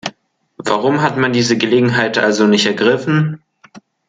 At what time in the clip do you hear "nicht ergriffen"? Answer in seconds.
2.47-3.43